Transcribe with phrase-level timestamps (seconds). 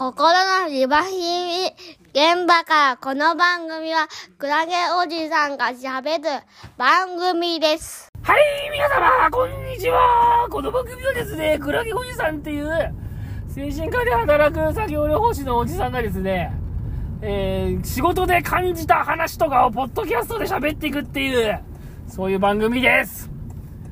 [0.00, 0.32] 心
[0.62, 1.66] のリバヒミ
[2.14, 6.42] 現場からこの番組はクラゲおじさんが喋る
[6.78, 8.08] 番組です。
[8.22, 8.40] はい、
[8.72, 10.48] 皆様、こんにちは。
[10.48, 12.94] この番組はですね、クラゲおじさんっていう、
[13.48, 16.50] 精神科で働く作業療法士のおじさんがですね、
[17.20, 21.60] えー、仕事で感じた話とかをポッドキャストで喋っていくっていう、
[22.08, 23.30] そういう番組です。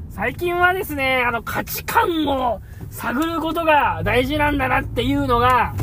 [0.08, 5.74] 最近はですね、あの、価値観を探ることが大事なんだなっていうのが、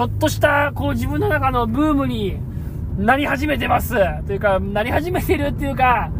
[0.00, 2.38] ちょっとした、こう自分の中のブームに
[2.96, 3.96] なり始めてます。
[4.26, 6.10] というか、なり始めてるっていうか、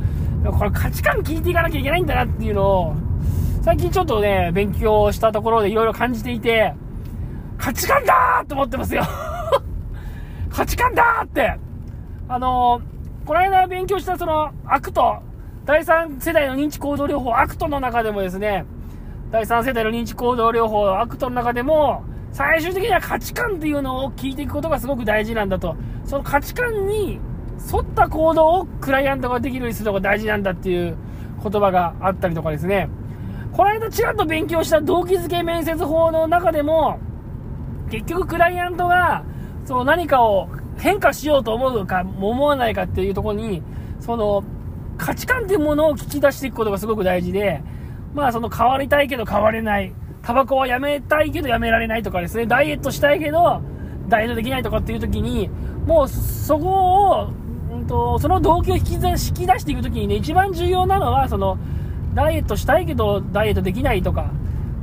[0.45, 2.95] これ価値観聞いていかなきゃいけないんだなっていうのを、
[3.63, 6.75] 最近ちょっとね、勉強したところでいろいろ感じていて、
[7.57, 9.03] 価値観だーって思ってますよ。
[10.53, 11.59] 価値観だーって。
[12.29, 15.21] あのー、この間勉強したその、 ACT、
[15.65, 18.67] 第3世代の認知行動療法、 ACT の中でもですね、
[19.31, 25.77] 第3世代の認知行動療法、 ACT の中でも、最終的には価値観っていうのを聞いていくことがすごく大事なんだと。
[26.05, 27.21] その価値観に
[27.73, 30.97] 沿った行動をクライアントができるようにするのが大事なんだっていう
[31.43, 32.89] 言葉があったりとかですね。
[33.53, 36.99] この間ちらっと勉強した動機づけ面接法の中でも、
[37.91, 39.25] 結局クライアントが、
[39.65, 43.63] その何かを変化しようと思うか、思わないかっていうところに、
[43.99, 44.45] その
[44.97, 47.63] 価値観っていうものを聞き出していくことがすごく大事で、
[48.15, 49.93] まあその変わりたいけど変われない。
[50.23, 53.63] タバコはやめたいけどやめられないとかですね、ダイエットしたいけど、
[54.09, 55.49] ダイエットできないとかっていう時に、
[55.87, 57.33] もうそこを、
[57.73, 61.59] うんと、その動機を引き出引き出していく時にね、一番重要なのは、その、
[62.15, 64.31] ダイエットしたいけどダイエットできないとか、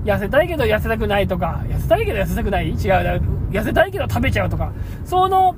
[0.05, 2.69] 痩せたいけど痩せたくないとか、痩せたいけど痩せたくない？
[2.69, 2.75] 違う、
[3.51, 4.71] 痩せたいけど食べちゃうとか、
[5.05, 5.55] その、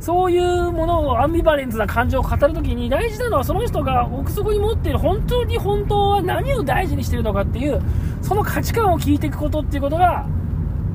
[0.00, 7.82] そういうものをアンビバレンスな感情を語るときに大事なのはその人が奥底に持っている本当に本当は何を大事にしているのかっていう
[8.22, 10.26] その価値観を聞いていくことっていうことが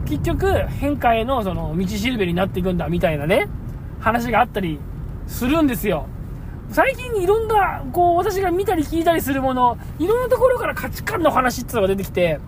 [0.05, 3.47] 結局変化へのその道しるべになっていくんだみたいなね
[3.99, 4.79] 話があったり
[5.27, 6.07] するんですよ。
[6.71, 12.39] 最近いろんなこう私が見たり聞いたりするものいろんなところから価値観の話っていうのが出てきて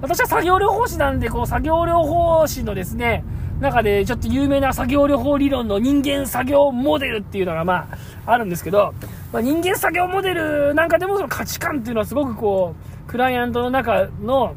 [0.00, 3.24] 私は作業療法士なんでこう作業療法士のですね
[3.60, 7.88] 中でちょっと有名な作業療法理論の人間作業モデルっていうのがま
[8.26, 8.94] ああるんですけど、
[9.32, 12.74] まあ、人間作業モデルなんかでもその価値観っていうのはすごくこ
[13.06, 14.54] うクライアントの中の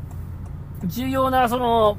[0.86, 1.98] 重要なその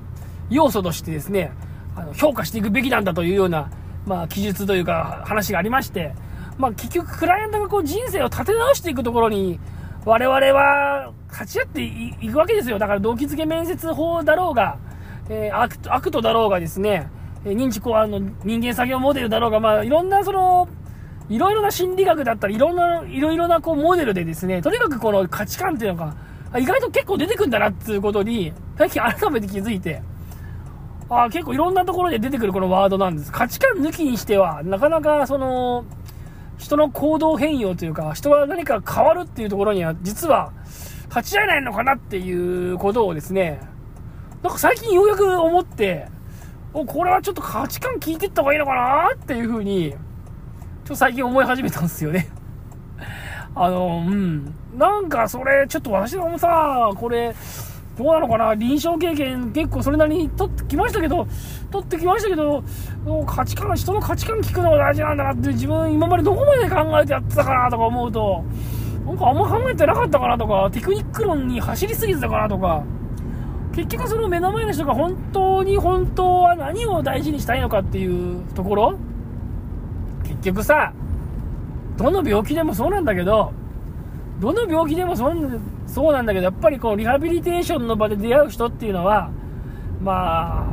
[0.50, 1.52] 要素としてですね
[1.94, 3.70] あの評価していくべきなんだというような、
[4.06, 6.14] まあ、記述というか話がありまして、
[6.58, 9.60] まあ、結局クライアントがこう人生を立て直していくところに
[10.04, 12.78] 我々はかち合っていくわけですよ。
[12.78, 14.78] だから動機づけ面接法だろうが
[15.28, 17.08] えー、 ACT、ACT だろうがですね、
[17.44, 20.68] え、認知考案の人間作業モデルだろうが、まあ、いろんなその、
[21.28, 26.14] いろいろな心理学だったり、いろんな、いろいろなこうモデルでですね、とにかくこの価値観っていうのが、
[26.58, 30.02] 意外と結構出てくんだなっていうことに、最近改めて気づいて、
[31.08, 33.32] あ結構いろんなところで出てくるこのワードなんです。
[33.32, 35.84] 価値観抜きにしては、なかなかその、
[36.58, 40.52] 人の行動変容というか、人が何か変わるっていうところには、実は、
[41.08, 43.60] 立ち会えないのかなっていうことをですね、
[44.44, 46.06] なんか最近ようやく思って、
[46.74, 49.10] お、これはちょっと価値観聞いてった方がいいのかな？
[49.14, 49.98] っていう風に、ちょっ
[50.88, 52.28] と最近思い始めたんですよね。
[53.56, 54.54] あの、うん。
[54.76, 57.34] なんかそれ、ちょっと私もさ、これ、
[57.96, 58.54] どうなのかな？
[58.54, 61.26] 臨床経験結構それなりに取ってきましたけど、
[61.70, 62.62] 取ってきましたけど、
[63.26, 68.44] 価値観、人の価値観聞くのが大事なんだなって自分今までどこまで考えてやってたかなとか思うと、
[69.06, 72.82] なんかあんま考えてなかったかなとか、テクニック論に走りすぎてたかなとか、
[73.74, 78.98] 結局その目の前の人が本当に本当は何を大事にしたいのかっていうところ？
[80.22, 80.92] 結局さ
[81.96, 83.52] どの病気でもそうなんだけど
[84.40, 89.30] どの病気でもそうそうなんだけどやっぱりこうリハビリテーションの場で出会う人っていうのは
[90.00, 90.66] まあ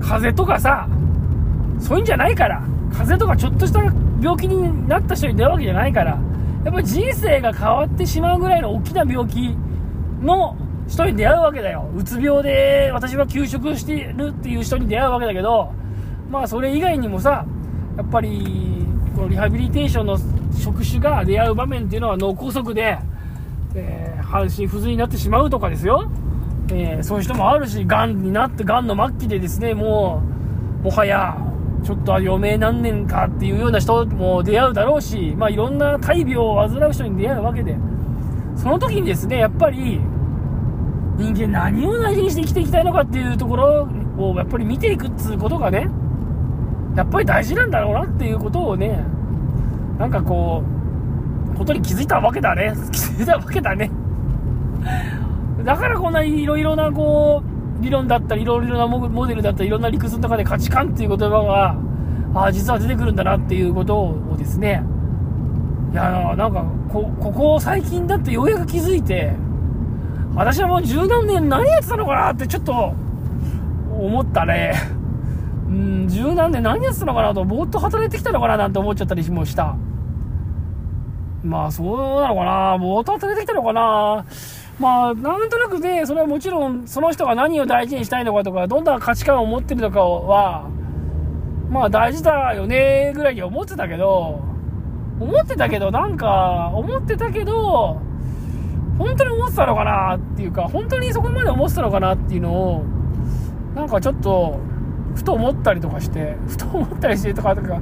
[0.00, 0.88] 風邪とかさ
[1.80, 3.80] そういうんじゃないから風邪とかちょっとした
[4.20, 6.18] 病気になった人に出会うわけじゃないから
[6.64, 9.56] やっぱり人生が変わってしまうぐらいの大きな病気
[10.20, 10.56] の
[10.88, 11.88] 人に出会うわけだよ。
[11.96, 15.72] うつ病で私は休職してるっていう人に出会うわけだけど、
[16.30, 17.44] まあそれ以外にもさ、
[17.96, 20.18] やっぱり、このリハビリテーションの
[20.58, 22.98] 職種が出会う場面っていうのは脳梗塞で、
[23.74, 26.10] えー、半身不随になってしまうとかですよ。
[26.70, 30.22] えー、そういう人もあるし、癌になって、癌の末期でですね、も
[30.80, 31.36] う、もはや、
[31.84, 37.76] ちょっと余命何年かっていうような人も出会うだろうし、まあいろんな大病を患う人に出会うわけで、
[38.56, 40.00] その時にですね、やっぱり、
[41.18, 45.88] 人間何を大事にして生きていきたいのかっていうところをやっぱり見ていくっつうことがね
[46.96, 49.04] やっぱり大事なんだろうなっていうことをね
[49.98, 50.78] なんかこう
[51.58, 52.72] ことに気づいたわけだね。
[52.92, 53.90] 気づいたわけだね。
[55.64, 61.76] だからこんないろいろなこう理論だったり、いろいろなモデルだったり、いろんな理屈の中で価値観っていう言葉が、
[62.34, 64.82] ああ、実は出てくるんだなっていうことをですね、
[65.92, 69.32] いやなんかこ、ここ最近だってようやく気づいて、
[70.38, 72.94] 私はもう十何年何やってたのかなってちょっと
[73.90, 74.72] 思ったね。
[75.66, 79.74] うん、十何年何やってたのかなと、ぼーっと働いてきたのかななんて思っちゃったりもした。
[81.42, 84.24] まあ、そうなのかなぼーっと働いてきたのかな
[84.78, 90.70] まあ、なんとなくね、それはもちろん、その人が何を大事にしたいのかとか、どんな価値観を持ってるのかは、
[91.68, 94.40] まあ大事だよね、ぐらいに思ってたけど、
[95.18, 98.06] 思ってたけど、なんか、思ってたけど、
[98.98, 102.84] 本当に思ってたのかなっていうか、本当にそこまで思ってたのかなっていうのを、
[103.74, 104.58] なんかちょっと、
[105.14, 107.80] ふと思ったりとかして、 ふと思ったりしてとか、とか、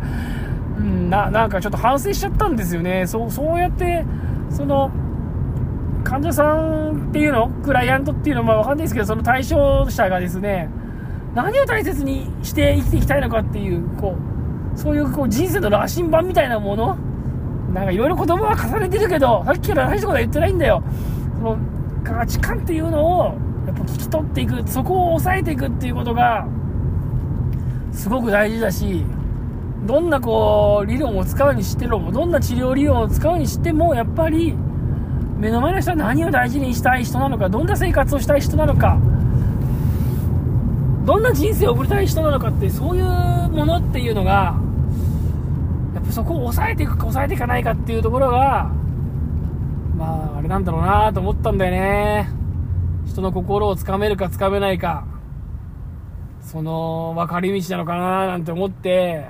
[0.79, 3.07] うん、な、なんかちょっと反省しちゃったんですよね。
[3.07, 4.05] そう、そうやって、
[4.51, 4.91] その、
[6.05, 10.69] 患者さんっていうのクライアントっていうのはわかんないですけど、その対象者がですね、
[11.35, 14.15] 何を大切にして生きていきたいのかっていう、こ
[14.75, 16.97] う、そういうこう人生の羅針盤みたいなもの
[17.77, 20.83] なんかいろいろ言葉は重ねてるけど、さっきから大したことは言ってないんだよ。
[21.37, 21.59] その
[22.03, 23.25] 価値観っていうのを、
[23.67, 26.47] やっぱ聞き取っていく、そこを抑えていくっていうことが、
[27.93, 29.05] すごく大事だし、
[29.85, 34.55] どんなこう、理論を使うにしても、どんな治療理論を使うにしても、やっぱり、
[35.39, 38.97] 目の前の人は何を大事にしたい人なのか、どんな生活をしたい人なのか、
[41.05, 43.05] どんな人生を送りたい人なのかって、そういう
[43.51, 44.55] ものっていうのが、
[46.17, 48.71] そこを抑えていくか抑えていかないかっていうところが、
[49.99, 52.31] まあ、あれなんだろうなと思ったんだよね。
[53.07, 55.07] 人の心をつかめるかつかめないか、
[56.41, 59.27] その分かり道なのかななんて思って、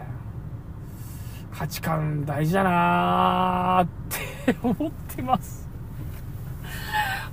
[1.52, 3.88] 価値観大事だなっ
[4.46, 5.68] て思ってます。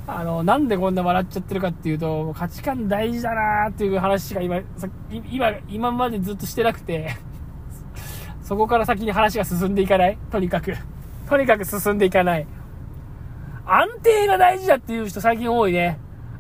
[0.07, 4.61] あの、なんでこんな笑っちゃってるかっていうと、価値観大事だなーっていう話が今、
[5.31, 7.15] 今、今までずっとしてなくて、
[8.44, 10.18] そこから先に話が進んでいかない？
[10.30, 10.75] とにかく。
[11.30, 12.48] とにかく進んでいかない。
[13.66, 15.98] 安定が大事だっていう人最近多いね。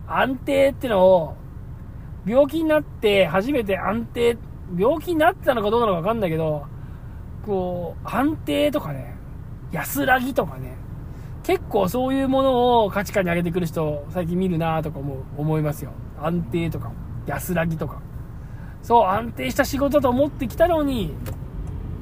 [0.07, 1.35] 安定ってのを、
[2.25, 4.37] 病気になって初めて安定、
[4.77, 6.65] 病気になってたのかどうなのかわかんないけど、
[7.45, 9.15] こう、安定とかね、
[9.71, 10.75] 安らぎとかね、
[11.43, 15.91] 結構そういうものを価値観に上げてくる人、最近見るなとか思う、思いますよ。
[16.21, 16.91] 安定とか、
[17.25, 18.01] 安らぎとか。
[18.81, 21.13] そう、安定した仕事と思ってきたのに、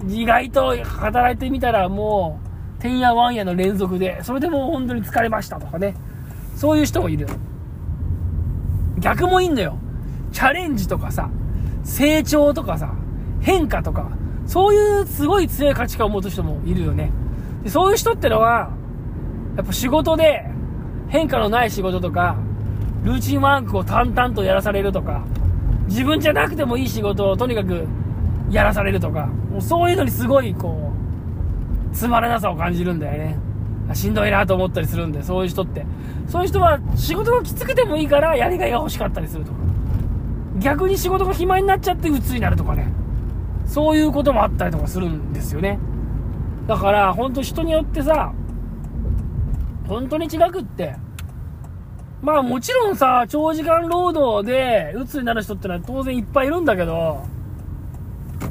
[0.07, 2.39] 意外と働いてみたらも
[2.79, 5.95] う、てんやわんやの連続で、それでもう本当に疲れましたとかね。
[6.55, 7.27] そういう人もいる。
[8.99, 9.77] 逆もいいんのよ。
[10.31, 11.29] チャレンジとかさ、
[11.83, 12.93] 成長とかさ、
[13.41, 14.09] 変化とか、
[14.45, 17.11] そういうすごい強い価値観を持つ人もいるよね。
[17.63, 18.71] でそういう人ってのは、
[19.55, 20.45] やっぱ仕事で
[21.09, 22.37] 変化のない仕事とか、
[23.03, 25.23] ルーチンワークを淡々とやらされるとか、
[25.87, 27.87] 自分じゃなくてもいい仕事をとにかく
[28.51, 30.91] やらされるとか、もうそういうのにすごいこ
[31.91, 33.37] う、つまらなさを感じるんだよね。
[33.93, 35.85] しんどいなと思ったりするんで、そういう人って。
[36.27, 39.57] そういう人は仕事がきつくてもいいからやりがいが欲しかったりするとか。
[40.59, 42.91] 逆に仕事が暇になっちゃって鬱になるとかね。
[43.65, 45.79] そういうこともあったりとかするんですよね。
[46.67, 48.33] だから、ほんと人によってさ、
[49.87, 50.95] 本当に違くって。
[52.21, 57.23] まあもちろんさ、長時間労働で鬱になる人ってのは当然いっぱいいるんだけど、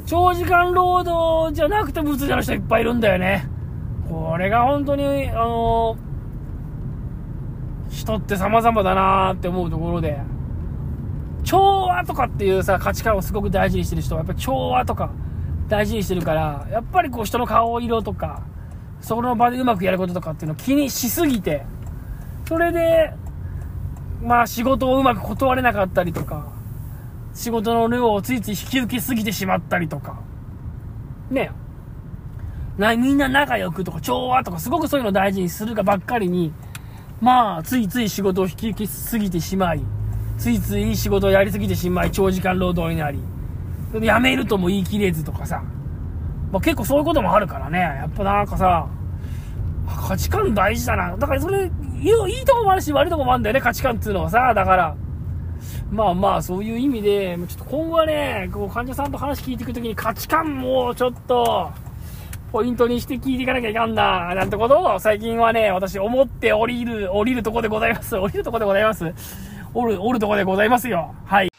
[0.05, 3.47] 長時間労働じゃなくても鬱になる人いっぱいいるんだよね。
[4.09, 5.95] これが本当に、あの
[7.89, 10.19] 人って様々だなーって思うところで、
[11.43, 15.09] 調和とかっていうさ、価値観をすごく大事にしてる人は、やっぱ調和とか
[15.67, 18.43] 大事にしてるから、やっぱりこう人の顔色とか、
[19.01, 21.65] そこの場でうまくやることとかっていうのを気にしすぎて、
[22.47, 23.13] それで、
[24.21, 26.50] まあ仕事をうまく断れなかったりとか、
[27.33, 30.19] 仕事の量をついつい引き受けすぎてしまったりとか、
[31.29, 31.51] ね
[32.77, 36.53] な、みんな仲良くとか調和とかすごくそういうのを大事にするかばっかりに、
[37.21, 39.81] まあついつい仕事を引き受けすぎてしまい、
[40.37, 43.19] ついつい仕事をやりすぎてしまい長時間労働になり、
[43.93, 45.63] 辞めるとも言い切れずとかさ、
[46.51, 47.79] まあ、結構そういうこともあるからね。
[47.79, 48.87] やっぱなんかさ、
[49.87, 51.15] 価値観大事だな。
[51.17, 51.69] だからそれ、い
[52.03, 54.53] いいいとこもあるし悪いとこもあるんだよね、価値観っていうのはさ。
[54.53, 54.95] だから、
[55.91, 61.69] まあまあ、そういう意味で、ちょっと今後はね、こう患者さんと話聞いていくときに価値観もちょっと、
[62.51, 68.17] ポイントにして聞いていかなきゃいかんな、なんてことを最近はね、私思って降りる、降りるとこでございます。
[68.17, 69.13] 降りるとこでございます。
[69.73, 71.13] おる、おるとこでございますよ。
[71.25, 71.50] はい。